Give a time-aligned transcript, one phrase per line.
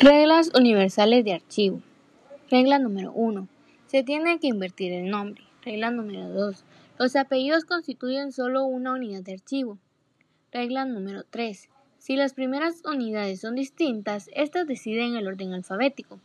[0.00, 1.80] Reglas universales de archivo.
[2.50, 3.48] Regla número 1.
[3.86, 5.42] Se tiene que invertir el nombre.
[5.62, 6.64] Regla número 2.
[6.98, 9.78] Los apellidos constituyen solo una unidad de archivo.
[10.52, 11.70] Regla número 3.
[11.96, 16.20] Si las primeras unidades son distintas, estas deciden el orden alfabético.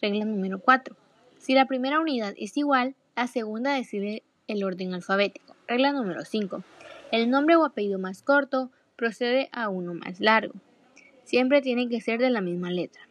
[0.00, 0.96] Regla número 4.
[1.38, 5.56] Si la primera unidad es igual, la segunda decide el orden alfabético.
[5.66, 6.62] Regla número 5.
[7.10, 10.54] El nombre o apellido más corto procede a uno más largo.
[11.24, 13.02] Siempre tiene que ser de la misma letra.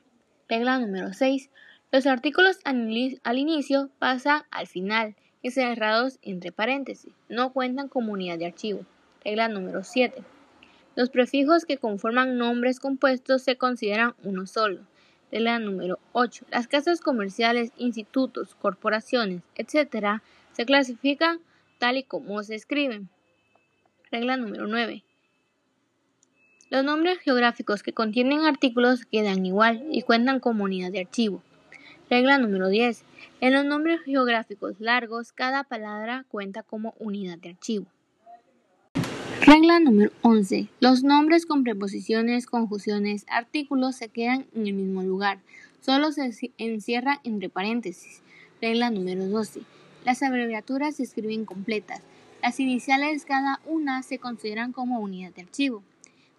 [0.48, 1.50] Regla número 6.
[1.92, 7.14] Los artículos al inicio pasan al final y cerrados entre paréntesis.
[7.30, 8.86] No cuentan como unidad de archivo.
[9.24, 10.24] Regla número 7.
[10.96, 14.82] Los prefijos que conforman nombres compuestos se consideran uno solo.
[15.32, 16.46] Regla número 8.
[16.52, 20.22] Las casas comerciales, institutos, corporaciones, etc.
[20.52, 21.40] se clasifican
[21.80, 23.10] tal y como se escriben.
[24.12, 25.05] Regla número 9.
[26.76, 31.42] Los nombres geográficos que contienen artículos quedan igual y cuentan como unidad de archivo.
[32.10, 33.02] Regla número 10.
[33.40, 37.86] En los nombres geográficos largos, cada palabra cuenta como unidad de archivo.
[39.46, 40.68] Regla número 11.
[40.82, 45.40] Los nombres con preposiciones, conjunciones, artículos se quedan en el mismo lugar.
[45.80, 48.22] Solo se encierran entre paréntesis.
[48.62, 49.62] Regla número 12.
[50.04, 52.02] Las abreviaturas se escriben completas.
[52.44, 55.82] Las iniciales cada una se consideran como unidad de archivo.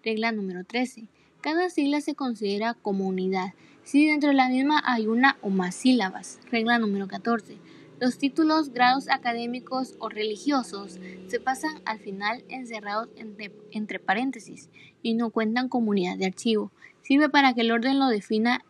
[0.03, 1.07] Regla número 13.
[1.41, 3.53] Cada sigla se considera como unidad
[3.83, 6.39] si dentro de la misma hay una o más sílabas.
[6.51, 7.57] Regla número 14.
[7.99, 14.69] Los títulos, grados académicos o religiosos se pasan al final encerrados entre, paréntesis
[15.01, 16.71] y no cuentan como unidad de archivo.
[17.01, 18.63] Sirve para que el orden lo defina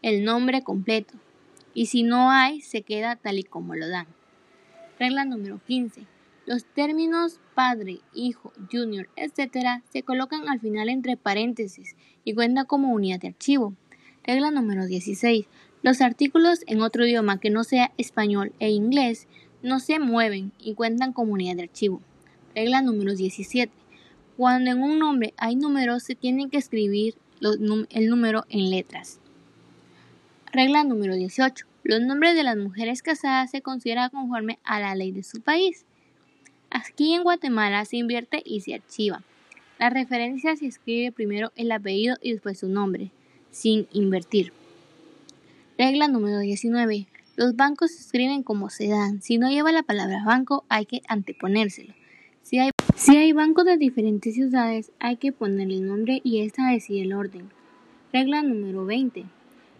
[0.00, 1.14] el nombre completo
[1.74, 4.06] y si no hay se queda tal y como lo dan.
[4.98, 6.06] Regla número 15.
[6.48, 9.82] Los términos padre, hijo, junior, etc.
[9.92, 11.94] se colocan al final entre paréntesis
[12.24, 13.74] y cuentan como unidad de archivo.
[14.24, 15.44] Regla número 16.
[15.82, 19.28] Los artículos en otro idioma que no sea español e inglés
[19.62, 22.00] no se mueven y cuentan como unidad de archivo.
[22.54, 23.70] Regla número 17.
[24.38, 29.20] Cuando en un nombre hay números, se tiene que escribir el número en letras.
[30.50, 31.66] Regla número 18.
[31.82, 35.84] Los nombres de las mujeres casadas se consideran conforme a la ley de su país.
[36.70, 39.22] Aquí en Guatemala se invierte y se archiva.
[39.78, 43.10] La referencia se escribe primero el apellido y después su nombre,
[43.50, 44.52] sin invertir.
[45.78, 47.06] Regla número 19.
[47.36, 49.22] Los bancos se escriben como se dan.
[49.22, 51.94] Si no lleva la palabra banco, hay que anteponérselo.
[52.42, 57.12] Si hay, bancos de diferentes ciudades, hay que ponerle el nombre y esta decide el
[57.12, 57.50] orden.
[58.12, 59.26] Regla número 20.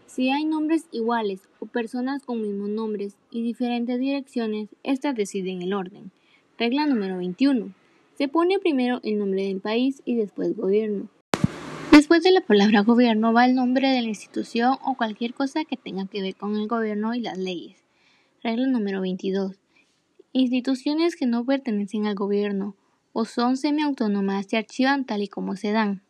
[0.06, 5.72] Si hay nombres iguales o personas con mismos nombres y diferentes direcciones, estas deciden el
[5.72, 6.12] orden.
[6.58, 7.72] Regla número 21.
[8.14, 11.08] Se pone primero el nombre del país y después gobierno.
[11.92, 15.76] Después de la palabra gobierno va el nombre de la institución o cualquier cosa que
[15.76, 17.76] tenga que ver con el gobierno y las leyes.
[18.42, 19.54] Regla número 22.
[20.32, 22.74] Instituciones que no pertenecen al gobierno
[23.12, 26.02] o son semiautónomas se archivan tal y como se dan.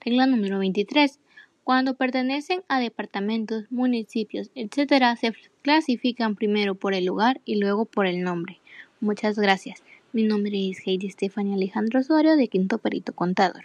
[0.00, 1.18] Regla número 23.
[1.62, 8.06] Cuando pertenecen a departamentos, municipios, etc., se clasifican primero por el lugar y luego por
[8.06, 8.60] el nombre.
[9.00, 9.82] Muchas gracias.
[10.12, 13.62] Mi nombre es Heidi Stephanie Alejandro Osorio de Quinto Perito Contador.